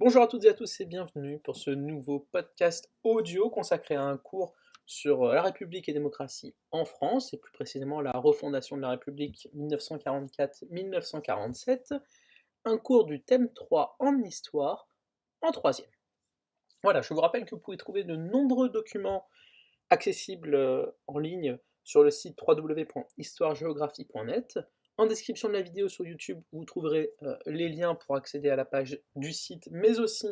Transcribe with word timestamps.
Bonjour 0.00 0.22
à 0.22 0.28
toutes 0.28 0.44
et 0.44 0.50
à 0.50 0.54
tous 0.54 0.78
et 0.78 0.84
bienvenue 0.84 1.40
pour 1.40 1.56
ce 1.56 1.70
nouveau 1.70 2.20
podcast 2.30 2.88
audio 3.02 3.50
consacré 3.50 3.96
à 3.96 4.04
un 4.04 4.16
cours 4.16 4.54
sur 4.86 5.24
euh, 5.24 5.34
la 5.34 5.42
République 5.42 5.88
et 5.88 5.92
démocratie 5.92 6.54
en 6.70 6.84
France, 6.84 7.34
et 7.34 7.36
plus 7.36 7.50
précisément 7.50 8.00
la 8.00 8.12
refondation 8.12 8.76
de 8.76 8.82
la 8.82 8.90
République 8.90 9.48
1944-1947, 9.56 12.00
un 12.64 12.78
cours 12.78 13.06
du 13.06 13.24
thème 13.24 13.52
3 13.52 13.96
en 13.98 14.22
histoire 14.22 14.86
en 15.40 15.50
troisième. 15.50 15.90
Voilà, 16.84 17.02
je 17.02 17.12
vous 17.12 17.20
rappelle 17.20 17.44
que 17.44 17.56
vous 17.56 17.60
pouvez 17.60 17.76
trouver 17.76 18.04
de 18.04 18.14
nombreux 18.14 18.68
documents 18.68 19.26
accessibles 19.90 20.54
euh, 20.54 20.86
en 21.08 21.18
ligne 21.18 21.58
sur 21.82 22.04
le 22.04 22.12
site 22.12 22.38
www.histoiregéographie.net. 22.40 24.60
En 24.98 25.06
description 25.06 25.48
de 25.48 25.54
la 25.54 25.62
vidéo 25.62 25.88
sur 25.88 26.04
YouTube, 26.04 26.42
vous 26.52 26.64
trouverez 26.64 27.12
euh, 27.22 27.36
les 27.46 27.68
liens 27.68 27.94
pour 27.94 28.16
accéder 28.16 28.50
à 28.50 28.56
la 28.56 28.64
page 28.64 28.98
du 29.14 29.32
site, 29.32 29.68
mais 29.70 30.00
aussi 30.00 30.26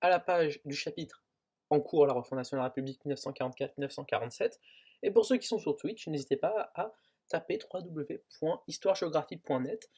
à 0.00 0.08
la 0.08 0.20
page 0.20 0.60
du 0.64 0.76
chapitre 0.76 1.24
en 1.70 1.80
cours 1.80 2.06
la 2.06 2.12
refondation 2.12 2.56
de 2.56 2.60
la 2.60 2.68
République 2.68 3.04
1944-1947. 3.04 4.60
Et 5.02 5.10
pour 5.10 5.26
ceux 5.26 5.38
qui 5.38 5.48
sont 5.48 5.58
sur 5.58 5.76
Twitch, 5.76 6.06
n'hésitez 6.06 6.36
pas 6.36 6.70
à 6.76 6.92
taper 7.28 7.58
www.histoiregéographie.net 7.72 9.90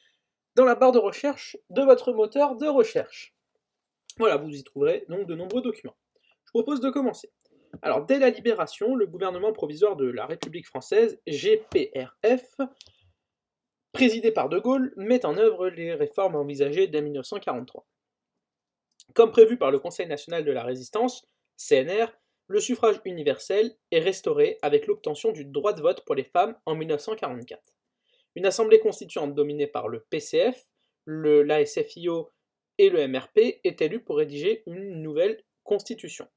dans 0.55 0.65
la 0.65 0.73
barre 0.73 0.93
de 0.93 0.97
recherche 0.97 1.55
de 1.69 1.83
votre 1.83 2.11
moteur 2.11 2.55
de 2.55 2.65
recherche. 2.65 3.35
Voilà, 4.17 4.37
vous 4.37 4.49
y 4.49 4.63
trouverez 4.63 5.05
donc 5.07 5.27
de 5.27 5.35
nombreux 5.35 5.61
documents. 5.61 5.97
Je 6.45 6.51
vous 6.51 6.63
propose 6.63 6.81
de 6.81 6.89
commencer. 6.89 7.31
Alors, 7.83 8.05
dès 8.05 8.17
la 8.17 8.31
libération, 8.31 8.95
le 8.95 9.05
gouvernement 9.05 9.53
provisoire 9.53 9.95
de 9.95 10.05
la 10.05 10.25
République 10.25 10.65
française, 10.65 11.21
GPRF, 11.27 12.55
présidé 13.95 14.29
par 14.29 14.49
De 14.49 14.59
Gaulle, 14.59 14.93
met 14.97 15.25
en 15.25 15.37
œuvre 15.37 15.69
les 15.69 15.93
réformes 15.93 16.35
envisagées 16.35 16.87
dès 16.87 17.01
1943. 17.01 17.87
Comme 19.13 19.31
prévu 19.31 19.57
par 19.57 19.71
le 19.71 19.79
Conseil 19.79 20.05
national 20.05 20.43
de 20.43 20.51
la 20.51 20.63
résistance, 20.63 21.25
CNR, 21.55 22.07
le 22.47 22.59
suffrage 22.59 22.99
universel 23.05 23.73
est 23.91 24.01
restauré 24.01 24.57
avec 24.61 24.87
l'obtention 24.87 25.31
du 25.31 25.45
droit 25.45 25.71
de 25.71 25.81
vote 25.81 26.03
pour 26.03 26.13
les 26.13 26.25
femmes 26.25 26.57
en 26.65 26.75
1944. 26.75 27.61
Une 28.35 28.45
assemblée 28.45 28.81
constituante 28.81 29.33
dominée 29.33 29.67
par 29.67 29.87
le 29.87 30.01
PCF, 30.09 30.61
l'ASFIO 31.07 32.33
et 32.77 32.89
le 32.89 33.07
MRP 33.07 33.61
est 33.63 33.81
élue 33.81 34.03
pour 34.03 34.17
rédiger 34.17 34.63
une 34.67 35.01
nouvelle 35.01 35.41
constitution. 35.63 36.27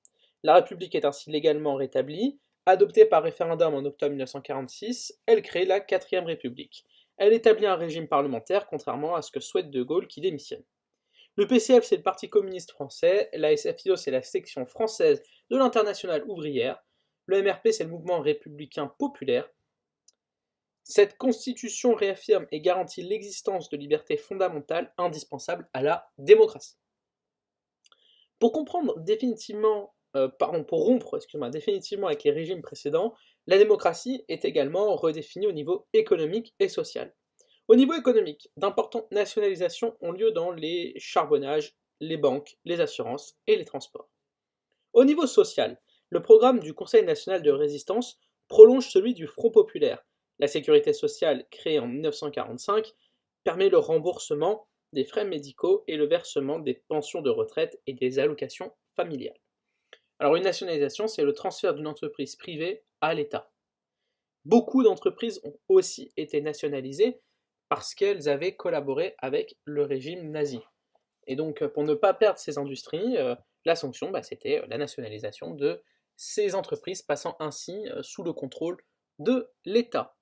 La 0.45 0.55
République 0.55 0.95
est 0.95 1.05
ainsi 1.05 1.33
légalement 1.33 1.75
rétablie. 1.75 2.39
Adoptée 2.67 3.05
par 3.05 3.25
référendum 3.25 3.75
en 3.75 3.85
octobre 3.85 4.11
1946, 4.11 5.21
elle 5.27 5.43
crée 5.43 5.65
la 5.65 5.81
4ème 5.81 6.27
République. 6.27 6.85
Elle 7.19 7.33
établit 7.33 7.67
un 7.67 7.77
régime 7.77 8.09
parlementaire, 8.09 8.67
contrairement 8.67 9.15
à 9.15 9.23
ce 9.23 9.31
que 9.31 9.41
souhaite 9.41 9.71
De 9.71 9.83
Gaulle 9.83 10.07
qui 10.07 10.21
démissionne. 10.21 10.65
Le 11.37 11.47
PCF, 11.47 11.85
c'est 11.85 11.97
le 11.97 12.03
Parti 12.03 12.29
communiste 12.29 12.73
français, 12.73 13.29
la 13.33 13.57
SFIO, 13.57 13.97
c'est 13.97 14.11
la 14.11 14.23
section 14.23 14.67
française 14.67 15.23
de 15.51 15.57
l'internationale 15.57 16.25
ouvrière, 16.27 16.83
le 17.27 17.43
MRP, 17.43 17.69
c'est 17.73 17.85
le 17.85 17.91
mouvement 17.91 18.21
républicain 18.21 18.87
populaire. 18.99 19.49
Cette 20.83 21.19
constitution 21.19 21.95
réaffirme 21.95 22.47
et 22.51 22.63
garantit 22.63 23.03
l'existence 23.03 23.69
de 23.69 23.77
libertés 23.77 24.17
fondamentales 24.17 24.95
indispensables 24.97 25.69
à 25.75 25.83
la 25.83 26.11
démocratie. 26.17 26.79
Pour 28.39 28.53
comprendre 28.53 28.99
définitivement, 29.01 29.95
euh, 30.17 30.29
pardon, 30.29 30.65
pour 30.65 30.87
rompre, 30.87 31.19
définitivement 31.51 32.07
avec 32.07 32.25
les 32.25 32.31
régimes 32.31 32.63
précédents, 32.63 33.15
la 33.49 33.57
démocratie 33.57 34.27
est 34.29 34.45
également 34.45 34.95
redéfinie 34.95 35.47
au 35.47 35.53
niveau 35.53 35.87
économique 35.95 36.55
et 36.61 36.69
social. 36.69 37.15
Au 37.67 37.77
niveau 37.77 37.95
économique, 37.95 38.51
d'importantes 38.59 39.11
nationalisations 39.11 39.97
ont 40.03 40.13
lieu 40.13 40.33
dans 40.33 40.51
les 40.51 40.93
charbonnages, 40.99 41.75
les 42.01 42.19
banques, 42.19 42.59
les 42.67 42.83
assurances 42.83 43.39
et 43.47 43.57
les 43.57 43.65
transports. 43.65 44.11
Au 44.93 45.03
niveau 45.07 45.27
social, 45.27 45.81
le 46.11 46.21
programme 46.21 46.61
du 46.61 46.75
Conseil 46.75 47.05
national 47.05 47.41
de 47.43 47.51
résistance 47.51 48.21
prolonge 48.49 48.91
celui 48.91 49.15
du 49.15 49.27
Front 49.27 49.51
populaire. 49.51 50.05
La 50.39 50.47
sécurité 50.47 50.93
sociale, 50.93 51.47
créée 51.51 51.79
en 51.79 51.87
1945, 51.87 52.93
permet 53.45 53.71
le 53.71 53.79
remboursement 53.79 54.69
des 54.93 55.05
frais 55.05 55.25
médicaux 55.25 55.85
et 55.87 55.97
le 55.97 56.07
versement 56.07 56.59
des 56.59 56.75
pensions 56.75 57.23
de 57.23 57.31
retraite 57.31 57.81
et 57.87 57.95
des 57.95 58.19
allocations 58.19 58.75
familiales. 58.95 59.41
Alors 60.19 60.37
une 60.37 60.45
nationalisation, 60.45 61.07
c'est 61.07 61.23
le 61.23 61.33
transfert 61.33 61.75
d'une 61.75 61.87
entreprise 61.87 62.37
privée 62.37 62.85
à 63.01 63.15
l'État. 63.15 63.51
Beaucoup 64.45 64.83
d'entreprises 64.83 65.41
ont 65.45 65.57
aussi 65.69 66.13
été 66.17 66.41
nationalisées 66.41 67.21
parce 67.69 67.95
qu'elles 67.95 68.29
avaient 68.29 68.57
collaboré 68.57 69.15
avec 69.19 69.57
le 69.65 69.83
régime 69.83 70.31
nazi. 70.31 70.61
Et 71.27 71.37
donc, 71.37 71.65
pour 71.69 71.85
ne 71.85 71.95
pas 71.95 72.15
perdre 72.15 72.39
ces 72.39 72.57
industries, 72.59 73.19
euh, 73.19 73.35
la 73.65 73.77
sanction, 73.77 74.11
bah, 74.11 74.23
c'était 74.23 74.63
la 74.69 74.79
nationalisation 74.79 75.53
de 75.55 75.83
ces 76.17 76.55
entreprises, 76.55 77.03
passant 77.03 77.37
ainsi 77.39 77.87
euh, 77.89 78.03
sous 78.03 78.23
le 78.23 78.33
contrôle 78.33 78.79
de 79.19 79.51
l'État. 79.67 80.17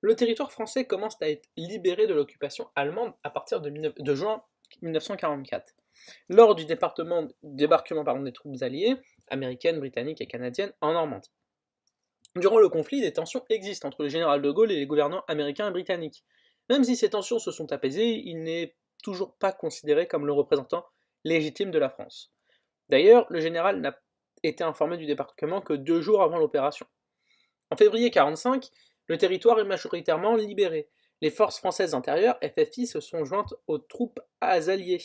Le 0.00 0.16
territoire 0.16 0.50
français 0.50 0.86
commence 0.86 1.20
à 1.20 1.28
être 1.28 1.48
libéré 1.56 2.06
de 2.06 2.14
l'occupation 2.14 2.70
allemande 2.74 3.12
à 3.22 3.30
partir 3.30 3.60
de 3.60 4.14
juin 4.14 4.42
1944. 4.80 5.74
Lors 6.28 6.54
du 6.54 6.64
débarquement 6.64 7.28
des 7.42 8.32
troupes 8.32 8.62
alliées, 8.62 8.96
américaines, 9.28 9.78
britanniques 9.78 10.20
et 10.20 10.26
canadiennes, 10.26 10.72
en 10.80 10.92
Normandie. 10.92 11.30
Durant 12.36 12.58
le 12.58 12.68
conflit, 12.68 13.00
des 13.00 13.12
tensions 13.12 13.44
existent 13.48 13.88
entre 13.88 14.02
le 14.02 14.08
général 14.08 14.42
de 14.42 14.50
Gaulle 14.50 14.72
et 14.72 14.76
les 14.76 14.86
gouvernants 14.86 15.24
américains 15.28 15.68
et 15.68 15.72
britanniques. 15.72 16.24
Même 16.68 16.84
si 16.84 16.96
ces 16.96 17.10
tensions 17.10 17.38
se 17.38 17.50
sont 17.50 17.72
apaisées, 17.72 18.22
il 18.24 18.42
n'est 18.42 18.76
toujours 19.02 19.36
pas 19.36 19.52
considéré 19.52 20.06
comme 20.06 20.26
le 20.26 20.32
représentant 20.32 20.84
légitime 21.24 21.70
de 21.70 21.78
la 21.78 21.88
France. 21.88 22.32
D'ailleurs, 22.88 23.26
le 23.30 23.40
général 23.40 23.80
n'a 23.80 23.98
été 24.42 24.62
informé 24.64 24.96
du 24.96 25.06
débarquement 25.06 25.60
que 25.60 25.72
deux 25.72 26.00
jours 26.00 26.22
avant 26.22 26.38
l'opération. 26.38 26.86
En 27.70 27.76
février 27.76 28.06
1945, 28.06 28.68
le 29.06 29.18
territoire 29.18 29.58
est 29.58 29.64
majoritairement 29.64 30.36
libéré. 30.36 30.88
Les 31.20 31.30
forces 31.30 31.58
françaises 31.58 31.94
intérieures, 31.94 32.38
FFI, 32.42 32.86
se 32.86 33.00
sont 33.00 33.24
jointes 33.24 33.54
aux 33.66 33.78
troupes 33.78 34.20
alliées. 34.40 35.02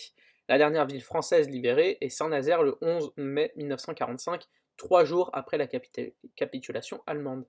La 0.53 0.59
dernière 0.59 0.85
ville 0.85 1.01
française 1.01 1.49
libérée 1.49 1.97
est 1.99 2.09
Saint-Nazaire 2.09 2.61
le 2.61 2.77
11 2.81 3.13
mai 3.17 3.51
1945, 3.55 4.43
trois 4.77 5.03
jours 5.03 5.31
après 5.33 5.57
la 5.57 5.65
capitulation 5.65 7.01
allemande. 7.07 7.47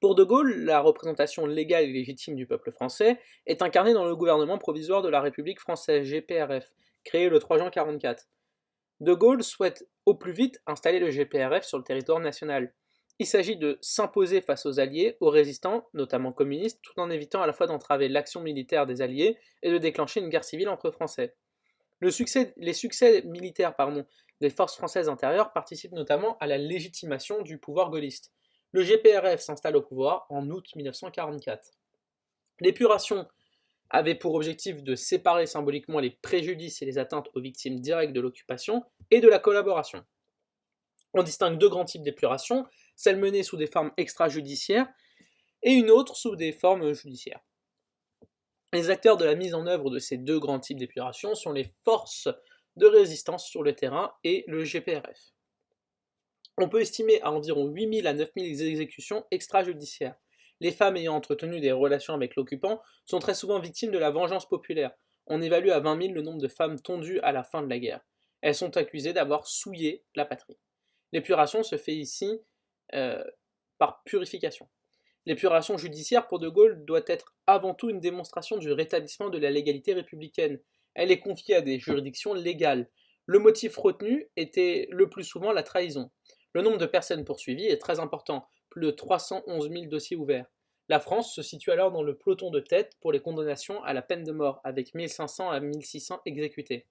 Pour 0.00 0.14
De 0.14 0.24
Gaulle, 0.24 0.64
la 0.64 0.80
représentation 0.80 1.44
légale 1.44 1.84
et 1.84 1.92
légitime 1.92 2.36
du 2.36 2.46
peuple 2.46 2.72
français 2.72 3.20
est 3.44 3.60
incarnée 3.60 3.92
dans 3.92 4.06
le 4.06 4.16
gouvernement 4.16 4.56
provisoire 4.56 5.02
de 5.02 5.10
la 5.10 5.20
République 5.20 5.60
française, 5.60 6.08
GPRF, 6.08 6.72
créé 7.04 7.28
le 7.28 7.38
3 7.38 7.58
juin 7.58 7.66
1944. 7.66 8.30
De 9.00 9.12
Gaulle 9.12 9.44
souhaite 9.44 9.86
au 10.06 10.14
plus 10.14 10.32
vite 10.32 10.62
installer 10.66 11.00
le 11.00 11.10
GPRF 11.10 11.66
sur 11.66 11.76
le 11.76 11.84
territoire 11.84 12.18
national. 12.18 12.72
Il 13.18 13.26
s'agit 13.26 13.56
de 13.56 13.78
s'imposer 13.80 14.42
face 14.42 14.66
aux 14.66 14.78
Alliés, 14.78 15.16
aux 15.20 15.30
résistants, 15.30 15.88
notamment 15.94 16.32
communistes, 16.32 16.80
tout 16.82 16.98
en 17.00 17.08
évitant 17.08 17.40
à 17.40 17.46
la 17.46 17.54
fois 17.54 17.66
d'entraver 17.66 18.08
l'action 18.08 18.42
militaire 18.42 18.86
des 18.86 19.00
Alliés 19.00 19.38
et 19.62 19.70
de 19.70 19.78
déclencher 19.78 20.20
une 20.20 20.28
guerre 20.28 20.44
civile 20.44 20.68
entre 20.68 20.90
Français. 20.90 21.34
les 22.02 22.72
succès 22.74 23.22
militaires 23.24 23.74
des 24.42 24.50
forces 24.50 24.76
françaises 24.76 25.08
intérieures 25.08 25.52
participent 25.52 25.92
notamment 25.92 26.36
à 26.38 26.46
la 26.46 26.58
légitimation 26.58 27.40
du 27.40 27.56
pouvoir 27.56 27.90
gaulliste. 27.90 28.32
Le 28.72 28.82
GPRF 28.82 29.40
s'installe 29.40 29.76
au 29.76 29.82
pouvoir 29.82 30.26
en 30.28 30.50
août 30.50 30.68
1944. 30.76 31.70
L'épuration 32.60 33.26
avait 33.88 34.14
pour 34.14 34.34
objectif 34.34 34.82
de 34.82 34.94
séparer 34.94 35.46
symboliquement 35.46 36.00
les 36.00 36.10
préjudices 36.10 36.82
et 36.82 36.84
les 36.84 36.98
atteintes 36.98 37.30
aux 37.34 37.40
victimes 37.40 37.80
directes 37.80 38.12
de 38.12 38.20
l'occupation 38.20 38.84
et 39.10 39.20
de 39.20 39.28
la 39.28 39.38
collaboration. 39.38 40.04
On 41.14 41.22
distingue 41.22 41.56
deux 41.56 41.70
grands 41.70 41.84
types 41.84 42.02
d'épuration, 42.02 42.66
celle 42.96 43.18
menée 43.18 43.42
sous 43.42 43.56
des 43.56 43.66
formes 43.66 43.92
extrajudiciaires 43.96 44.88
et 45.62 45.72
une 45.72 45.90
autre 45.90 46.16
sous 46.16 46.34
des 46.34 46.52
formes 46.52 46.92
judiciaires. 46.92 47.40
Les 48.72 48.90
acteurs 48.90 49.16
de 49.16 49.24
la 49.24 49.36
mise 49.36 49.54
en 49.54 49.66
œuvre 49.66 49.90
de 49.90 49.98
ces 49.98 50.16
deux 50.16 50.38
grands 50.38 50.60
types 50.60 50.78
d'épuration 50.78 51.34
sont 51.34 51.52
les 51.52 51.72
forces 51.84 52.28
de 52.76 52.86
résistance 52.86 53.46
sur 53.46 53.62
le 53.62 53.74
terrain 53.74 54.12
et 54.24 54.44
le 54.48 54.64
GPRF. 54.64 55.32
On 56.58 56.68
peut 56.68 56.80
estimer 56.80 57.20
à 57.22 57.32
environ 57.32 57.66
8000 57.66 58.06
à 58.06 58.12
9000 58.12 58.62
exécutions 58.62 59.24
extrajudiciaires. 59.30 60.16
Les 60.60 60.72
femmes 60.72 60.96
ayant 60.96 61.14
entretenu 61.14 61.60
des 61.60 61.72
relations 61.72 62.14
avec 62.14 62.34
l'occupant 62.34 62.80
sont 63.04 63.18
très 63.18 63.34
souvent 63.34 63.60
victimes 63.60 63.90
de 63.90 63.98
la 63.98 64.10
vengeance 64.10 64.48
populaire. 64.48 64.92
On 65.26 65.42
évalue 65.42 65.68
à 65.68 65.80
20 65.80 66.00
000 66.00 66.14
le 66.14 66.22
nombre 66.22 66.40
de 66.40 66.48
femmes 66.48 66.80
tondues 66.80 67.20
à 67.20 67.32
la 67.32 67.44
fin 67.44 67.62
de 67.62 67.68
la 67.68 67.78
guerre. 67.78 68.00
Elles 68.40 68.54
sont 68.54 68.76
accusées 68.76 69.12
d'avoir 69.12 69.46
souillé 69.46 70.04
la 70.14 70.24
patrie. 70.24 70.56
L'épuration 71.12 71.62
se 71.62 71.76
fait 71.76 71.94
ici 71.94 72.40
euh, 72.94 73.22
par 73.78 74.02
purification. 74.04 74.68
L'épuration 75.26 75.76
judiciaire 75.76 76.28
pour 76.28 76.38
De 76.38 76.48
Gaulle 76.48 76.84
doit 76.84 77.02
être 77.06 77.34
avant 77.46 77.74
tout 77.74 77.90
une 77.90 78.00
démonstration 78.00 78.58
du 78.58 78.70
rétablissement 78.70 79.28
de 79.28 79.38
la 79.38 79.50
légalité 79.50 79.92
républicaine. 79.92 80.60
Elle 80.94 81.10
est 81.10 81.18
confiée 81.18 81.56
à 81.56 81.60
des 81.60 81.78
juridictions 81.78 82.32
légales. 82.32 82.88
Le 83.26 83.40
motif 83.40 83.76
retenu 83.76 84.30
était 84.36 84.86
le 84.90 85.10
plus 85.10 85.24
souvent 85.24 85.52
la 85.52 85.64
trahison. 85.64 86.10
Le 86.52 86.62
nombre 86.62 86.78
de 86.78 86.86
personnes 86.86 87.24
poursuivies 87.24 87.66
est 87.66 87.80
très 87.80 87.98
important, 87.98 88.48
plus 88.70 88.82
de 88.82 88.90
311 88.92 89.68
000 89.68 89.86
dossiers 89.86 90.16
ouverts. 90.16 90.46
La 90.88 91.00
France 91.00 91.34
se 91.34 91.42
situe 91.42 91.72
alors 91.72 91.90
dans 91.90 92.04
le 92.04 92.16
peloton 92.16 92.50
de 92.50 92.60
tête 92.60 92.92
pour 93.00 93.10
les 93.10 93.20
condamnations 93.20 93.82
à 93.82 93.92
la 93.92 94.02
peine 94.02 94.22
de 94.22 94.30
mort, 94.30 94.60
avec 94.62 94.94
1500 94.94 95.50
à 95.50 95.58
1600 95.58 96.22
exécutés. 96.24 96.86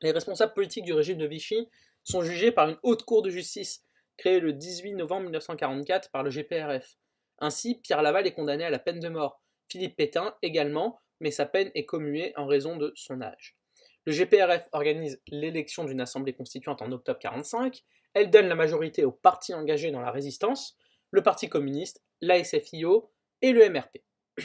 Les 0.00 0.12
responsables 0.12 0.54
politiques 0.54 0.84
du 0.84 0.92
régime 0.92 1.18
de 1.18 1.26
Vichy 1.26 1.68
sont 2.04 2.22
jugés 2.22 2.52
par 2.52 2.68
une 2.68 2.78
haute 2.84 3.02
cour 3.02 3.22
de 3.22 3.30
justice 3.30 3.84
créée 4.20 4.38
le 4.38 4.52
18 4.52 4.96
novembre 4.96 5.22
1944 5.22 6.10
par 6.10 6.22
le 6.22 6.28
GPRF. 6.28 6.98
Ainsi, 7.38 7.80
Pierre 7.80 8.02
Laval 8.02 8.26
est 8.26 8.34
condamné 8.34 8.64
à 8.64 8.70
la 8.70 8.78
peine 8.78 9.00
de 9.00 9.08
mort, 9.08 9.40
Philippe 9.70 9.96
Pétain 9.96 10.36
également, 10.42 11.00
mais 11.20 11.30
sa 11.30 11.46
peine 11.46 11.70
est 11.74 11.86
commuée 11.86 12.34
en 12.36 12.44
raison 12.44 12.76
de 12.76 12.92
son 12.96 13.22
âge. 13.22 13.56
Le 14.04 14.12
GPRF 14.12 14.68
organise 14.72 15.22
l'élection 15.28 15.84
d'une 15.84 16.02
assemblée 16.02 16.34
constituante 16.34 16.82
en 16.82 16.92
octobre 16.92 17.18
1945. 17.18 17.82
Elle 18.12 18.30
donne 18.30 18.48
la 18.48 18.54
majorité 18.54 19.06
aux 19.06 19.12
partis 19.12 19.54
engagés 19.54 19.90
dans 19.90 20.02
la 20.02 20.10
résistance, 20.10 20.76
le 21.10 21.22
Parti 21.22 21.48
communiste, 21.48 22.02
l'ASFIO 22.20 23.10
et 23.40 23.52
le 23.52 23.70
MRP. 23.70 24.02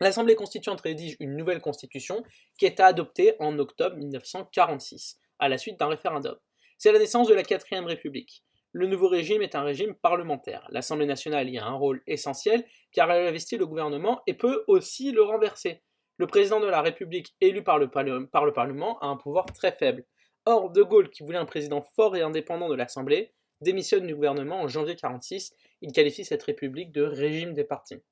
L'Assemblée 0.00 0.34
constituante 0.34 0.80
rédige 0.80 1.16
une 1.20 1.36
nouvelle 1.36 1.60
constitution 1.60 2.22
qui 2.58 2.64
est 2.64 2.80
adoptée 2.80 3.34
en 3.38 3.58
octobre 3.58 3.96
1946, 3.96 5.18
à 5.38 5.48
la 5.50 5.58
suite 5.58 5.78
d'un 5.78 5.88
référendum. 5.88 6.36
C'est 6.78 6.92
la 6.92 6.98
naissance 6.98 7.28
de 7.28 7.34
la 7.34 7.42
quatrième 7.42 7.86
République. 7.86 8.44
Le 8.72 8.86
nouveau 8.86 9.08
régime 9.08 9.40
est 9.40 9.54
un 9.54 9.62
régime 9.62 9.94
parlementaire. 9.94 10.66
L'Assemblée 10.70 11.06
nationale 11.06 11.48
y 11.48 11.56
a 11.56 11.64
un 11.64 11.72
rôle 11.72 12.02
essentiel 12.06 12.66
car 12.92 13.10
elle 13.10 13.26
investit 13.26 13.56
le 13.56 13.66
gouvernement 13.66 14.20
et 14.26 14.34
peut 14.34 14.64
aussi 14.66 15.12
le 15.12 15.22
renverser. 15.22 15.82
Le 16.18 16.26
président 16.26 16.60
de 16.60 16.66
la 16.66 16.82
République 16.82 17.34
élu 17.40 17.62
par 17.62 17.78
le, 17.78 17.88
par 17.88 18.44
le 18.44 18.52
Parlement 18.52 18.98
a 18.98 19.06
un 19.06 19.16
pouvoir 19.16 19.46
très 19.46 19.72
faible. 19.72 20.04
Or, 20.44 20.70
De 20.70 20.82
Gaulle, 20.82 21.08
qui 21.08 21.22
voulait 21.22 21.38
un 21.38 21.46
président 21.46 21.80
fort 21.80 22.16
et 22.16 22.22
indépendant 22.22 22.68
de 22.68 22.74
l'Assemblée, 22.74 23.32
démissionne 23.62 24.06
du 24.06 24.14
gouvernement 24.14 24.60
en 24.60 24.68
janvier 24.68 24.94
1946. 24.94 25.54
Il 25.80 25.92
qualifie 25.92 26.24
cette 26.24 26.42
république 26.42 26.92
de 26.92 27.02
régime 27.02 27.54
des 27.54 27.64
partis. 27.64 28.02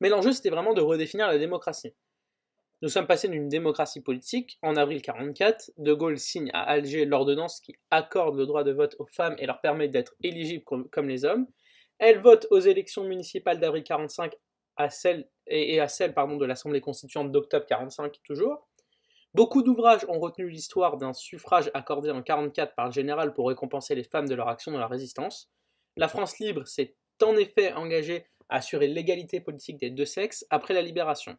Mais 0.00 0.08
l'enjeu, 0.08 0.32
c'était 0.32 0.50
vraiment 0.50 0.74
de 0.74 0.82
redéfinir 0.82 1.28
la 1.28 1.38
démocratie. 1.38 1.94
Nous 2.82 2.88
sommes 2.88 3.06
passés 3.06 3.28
d'une 3.28 3.48
démocratie 3.48 4.00
politique. 4.00 4.58
En 4.60 4.74
avril 4.74 4.96
1944, 4.96 5.70
De 5.78 5.92
Gaulle 5.92 6.18
signe 6.18 6.50
à 6.52 6.62
Alger 6.62 7.04
l'ordonnance 7.04 7.60
qui 7.60 7.76
accorde 7.92 8.36
le 8.36 8.44
droit 8.44 8.64
de 8.64 8.72
vote 8.72 8.96
aux 8.98 9.06
femmes 9.06 9.36
et 9.38 9.46
leur 9.46 9.60
permet 9.60 9.86
d'être 9.86 10.16
éligibles 10.24 10.64
comme, 10.64 11.08
les 11.08 11.24
hommes. 11.24 11.46
Elle 12.00 12.18
vote 12.18 12.48
aux 12.50 12.58
élections 12.58 13.04
municipales 13.04 13.60
d'avril 13.60 13.82
1945 13.82 14.34
à 14.74 14.90
celles, 14.90 15.28
et, 15.46 15.78
à 15.78 15.86
celles 15.86 16.12
de 16.12 16.44
l'Assemblée 16.44 16.80
constituante 16.80 17.30
d'octobre 17.30 17.66
1945 17.70 18.20
toujours. 18.24 18.68
Beaucoup 19.32 19.62
d'ouvrages 19.62 20.04
ont 20.08 20.18
retenu 20.18 20.48
l'histoire 20.48 20.96
d'un 20.96 21.12
suffrage 21.12 21.70
accordé 21.74 22.10
en 22.10 22.14
1944 22.14 22.74
par 22.74 22.86
le 22.86 22.92
général 22.92 23.32
pour 23.32 23.46
récompenser 23.46 23.94
les 23.94 24.02
femmes 24.02 24.26
de 24.26 24.34
leur 24.34 24.48
action 24.48 24.72
dans 24.72 24.80
la 24.80 24.88
résistance. 24.88 25.52
La 25.96 26.08
France 26.08 26.40
libre 26.40 26.66
s'est 26.66 26.96
en 27.22 27.36
effet 27.36 27.72
engagée 27.74 28.26
à 28.48 28.56
assurer 28.56 28.88
l'égalité 28.88 29.40
politique 29.40 29.78
des 29.78 29.90
deux 29.90 30.04
sexes 30.04 30.44
après 30.50 30.74
la 30.74 30.82
libération. 30.82 31.38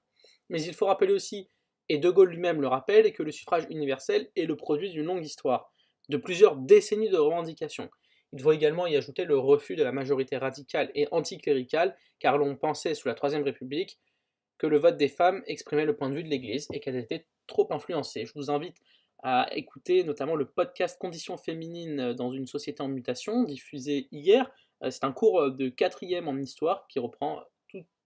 Mais 0.50 0.62
il 0.64 0.74
faut 0.74 0.86
rappeler 0.86 1.14
aussi, 1.14 1.50
et 1.90 1.98
De 1.98 2.10
Gaulle 2.10 2.30
lui-même 2.30 2.62
le 2.62 2.68
rappelle, 2.68 3.12
que 3.14 3.24
le 3.24 3.32
suffrage 3.32 3.66
universel 3.70 4.30
est 4.36 4.46
le 4.46 4.56
produit 4.56 4.90
d'une 4.90 5.06
longue 5.06 5.26
histoire, 5.26 5.74
de 6.10 6.18
plusieurs 6.18 6.56
décennies 6.56 7.10
de 7.10 7.18
revendications. 7.18 7.90
Il 8.34 8.42
faut 8.42 8.52
également 8.52 8.88
y 8.88 8.96
ajouter 8.96 9.26
le 9.26 9.38
refus 9.38 9.76
de 9.76 9.84
la 9.84 9.92
majorité 9.92 10.38
radicale 10.38 10.92
et 10.96 11.08
anticléricale, 11.12 11.96
car 12.20 12.38
l'on 12.38 12.56
pensait 12.56 12.96
sous 12.96 13.08
la 13.08 13.14
Troisième 13.14 13.44
République 13.44 14.00
que 14.58 14.68
le 14.68 14.80
vote 14.80 14.98
des 14.98 15.08
femmes 15.08 15.44
exprimait 15.46 15.86
le 15.86 15.96
point 15.96 16.10
de 16.10 16.16
vue 16.16 16.24
de 16.24 16.30
l'Église 16.30 16.68
et 16.74 16.80
qu'elle 16.80 16.96
était 16.96 17.28
trop 17.48 17.68
influencée. 17.72 18.26
Je 18.26 18.34
vous 18.34 18.50
invite 18.50 18.78
à 19.22 19.48
écouter 19.56 20.04
notamment 20.04 20.36
le 20.36 20.46
podcast 20.46 21.00
Conditions 21.00 21.38
féminines 21.38 22.14
dans 22.14 22.32
une 22.32 22.48
société 22.48 22.82
en 22.82 22.88
mutation, 22.88 23.44
diffusé 23.44 24.08
hier. 24.12 24.50
Euh, 24.84 24.90
c'est 24.90 25.04
un 25.04 25.12
cours 25.12 25.52
de 25.52 25.70
quatrième 25.70 26.28
en 26.28 26.38
histoire 26.38 26.88
qui 26.88 27.00
reprend 27.00 27.42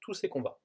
tous 0.02 0.14
ces 0.14 0.30
combats. 0.30 0.60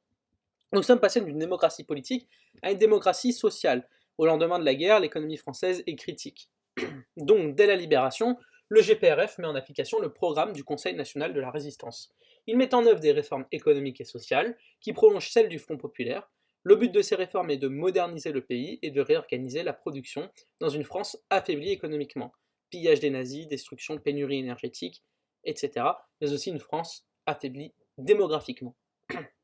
Nous 0.75 0.83
sommes 0.83 1.01
passés 1.01 1.21
d'une 1.21 1.39
démocratie 1.39 1.85
politique 1.85 2.27
à 2.63 2.71
une 2.71 2.79
démocratie 2.79 3.35
sociale. 3.35 3.87
Au 4.17 4.25
lendemain 4.25 4.59
de 4.59 4.65
la 4.65 4.75
guerre, 4.75 5.01
l'économie 5.01 5.37
française 5.37 5.83
est 5.87 5.97
critique. 5.97 6.49
Donc, 7.19 7.55
dès 7.55 7.67
la 7.67 7.77
libération, 7.77 8.39
le 8.69 8.81
GPRF 8.81 9.37
met 9.37 9.47
en 9.47 9.55
application 9.55 10.01
le 10.01 10.11
programme 10.11 10.55
du 10.55 10.65
Conseil 10.65 10.95
national 10.95 11.35
de 11.35 11.41
la 11.41 11.51
résistance. 11.51 12.15
Il 12.47 12.57
met 12.57 12.75
en 12.75 12.87
œuvre 12.87 13.01
des 13.01 13.13
réformes 13.13 13.45
économiques 13.53 14.01
et 14.01 14.07
sociales 14.07 14.57
qui 14.81 14.95
prolongent 14.95 15.29
celles 15.29 15.51
du 15.51 15.59
Front 15.59 15.77
populaire. 15.77 16.31
Le 16.63 16.77
but 16.77 16.91
de 16.91 17.03
ces 17.03 17.17
réformes 17.17 17.51
est 17.51 17.59
de 17.59 17.69
moderniser 17.69 18.33
le 18.33 18.41
pays 18.41 18.79
et 18.81 18.91
de 18.91 19.03
réorganiser 19.03 19.63
la 19.63 19.75
production 19.75 20.31
dans 20.61 20.71
une 20.71 20.85
France 20.85 21.19
affaiblie 21.29 21.71
économiquement. 21.71 22.33
Pillage 22.71 23.01
des 23.01 23.11
nazis, 23.11 23.47
destruction, 23.47 23.99
pénurie 23.99 24.39
énergétique, 24.39 25.03
etc. 25.45 25.85
Mais 26.23 26.33
aussi 26.33 26.49
une 26.49 26.61
France 26.61 27.07
affaiblie 27.27 27.75
démographiquement. 27.99 28.75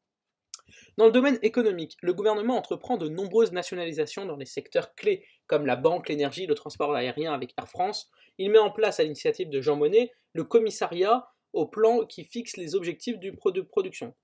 Dans 0.96 1.06
le 1.06 1.12
domaine 1.12 1.38
économique, 1.42 1.96
le 2.02 2.12
gouvernement 2.12 2.56
entreprend 2.56 2.96
de 2.96 3.08
nombreuses 3.08 3.52
nationalisations 3.52 4.26
dans 4.26 4.36
les 4.36 4.46
secteurs 4.46 4.94
clés, 4.94 5.24
comme 5.46 5.66
la 5.66 5.76
banque, 5.76 6.08
l'énergie, 6.08 6.46
le 6.46 6.54
transport 6.54 6.94
aérien 6.94 7.32
avec 7.32 7.54
Air 7.58 7.68
France. 7.68 8.10
Il 8.38 8.50
met 8.50 8.58
en 8.58 8.70
place, 8.70 9.00
à 9.00 9.02
l'initiative 9.02 9.48
de 9.48 9.60
Jean 9.60 9.76
Monnet, 9.76 10.12
le 10.32 10.44
commissariat 10.44 11.28
au 11.52 11.66
plan 11.66 12.04
qui 12.04 12.24
fixe 12.24 12.56
les 12.56 12.74
objectifs 12.74 13.18
du 13.18 13.32
de 13.32 13.60
production. 13.60 14.14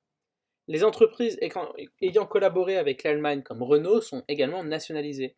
Les 0.67 0.85
entreprises 0.85 1.38
ayant 2.00 2.26
collaboré 2.26 2.76
avec 2.76 3.02
l'Allemagne 3.02 3.43
comme 3.43 3.62
Renault 3.62 4.00
sont 4.00 4.25
également 4.29 4.64
nationalisées. 4.64 5.37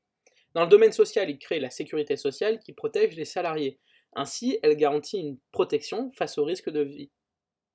Dans 0.55 0.63
le 0.63 0.69
domaine 0.69 0.93
social, 0.93 1.29
il 1.29 1.39
crée 1.39 1.61
la 1.61 1.71
sécurité 1.71 2.17
sociale 2.17 2.61
qui 2.61 2.73
protège 2.73 3.17
les 3.17 3.25
salariés. 3.25 3.79
Ainsi, 4.15 4.59
elle 4.63 4.77
garantit 4.77 5.19
une 5.19 5.39
protection 5.53 6.11
face 6.13 6.37
de, 6.37 6.81
vie, 6.81 7.11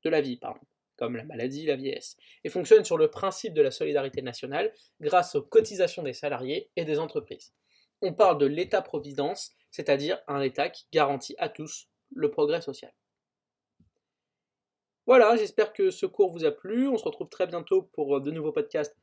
de 0.03 0.09
la 0.09 0.21
vie. 0.21 0.37
Pardon 0.37 0.61
comme 1.01 1.15
la 1.15 1.23
maladie, 1.23 1.65
la 1.65 1.75
vieillesse, 1.75 2.15
et 2.43 2.49
fonctionne 2.49 2.85
sur 2.85 2.95
le 2.95 3.09
principe 3.09 3.55
de 3.55 3.63
la 3.63 3.71
solidarité 3.71 4.21
nationale 4.21 4.71
grâce 4.99 5.33
aux 5.33 5.41
cotisations 5.41 6.03
des 6.03 6.13
salariés 6.13 6.69
et 6.75 6.85
des 6.85 6.99
entreprises. 6.99 7.55
On 8.03 8.13
parle 8.13 8.37
de 8.37 8.45
l'État-providence, 8.45 9.55
c'est-à-dire 9.71 10.19
un 10.27 10.41
État 10.41 10.69
qui 10.69 10.85
garantit 10.93 11.33
à 11.39 11.49
tous 11.49 11.87
le 12.13 12.29
progrès 12.29 12.61
social. 12.61 12.93
Voilà, 15.07 15.35
j'espère 15.37 15.73
que 15.73 15.89
ce 15.89 16.05
cours 16.05 16.31
vous 16.31 16.45
a 16.45 16.51
plu. 16.51 16.87
On 16.87 16.99
se 16.99 17.03
retrouve 17.05 17.29
très 17.29 17.47
bientôt 17.47 17.81
pour 17.93 18.21
de 18.21 18.29
nouveaux 18.29 18.51
podcasts 18.51 18.95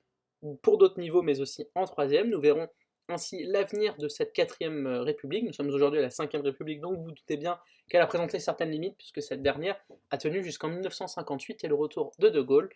pour 0.63 0.79
d'autres 0.79 1.01
niveaux, 1.01 1.23
mais 1.23 1.41
aussi 1.41 1.67
en 1.75 1.85
troisième. 1.85 2.31
Nous 2.31 2.41
verrons 2.41 2.69
ainsi 3.09 3.45
l'avenir 3.45 3.97
de 3.97 4.09
cette 4.09 4.33
quatrième 4.33 4.87
euh, 4.87 5.03
République. 5.03 5.45
Nous 5.45 5.53
sommes 5.53 5.69
aujourd'hui 5.69 5.99
à 5.99 6.03
la 6.03 6.11
cinquième 6.11 6.43
République, 6.43 6.81
donc 6.81 6.99
vous 6.99 7.11
doutez 7.11 7.37
bien 7.37 7.59
qu'elle 7.89 8.03
a 8.03 8.07
présenté 8.07 8.39
certaines 8.39 8.71
limites, 8.71 8.97
puisque 8.97 9.23
cette 9.23 9.43
dernière 9.43 9.77
a 10.11 10.19
tenu 10.19 10.45
jusqu'en 10.45 10.69
1958 10.69 11.65
et 11.65 11.69
le 11.69 11.75
retour 11.75 12.13
de 12.19 12.29
De 12.29 12.41
Gaulle 12.41 12.71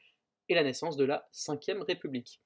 et 0.49 0.55
la 0.55 0.63
naissance 0.63 0.97
de 0.97 1.05
la 1.05 1.29
cinquième 1.33 1.83
République. 1.83 2.41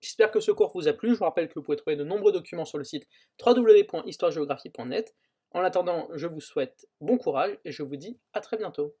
J'espère 0.00 0.30
que 0.30 0.40
ce 0.40 0.50
cours 0.50 0.72
vous 0.74 0.88
a 0.88 0.92
plu. 0.92 1.10
Je 1.10 1.18
vous 1.18 1.24
rappelle 1.24 1.48
que 1.48 1.54
vous 1.54 1.62
pouvez 1.62 1.76
trouver 1.76 1.96
de 1.96 2.04
nombreux 2.04 2.32
documents 2.32 2.64
sur 2.64 2.78
le 2.78 2.84
site 2.84 3.06
www.histoiregéographie.net. 3.44 5.14
En 5.52 5.62
attendant, 5.62 6.08
je 6.14 6.26
vous 6.26 6.40
souhaite 6.40 6.86
bon 7.00 7.18
courage 7.18 7.58
et 7.64 7.72
je 7.72 7.82
vous 7.82 7.96
dis 7.96 8.18
à 8.32 8.40
très 8.40 8.56
bientôt. 8.56 8.94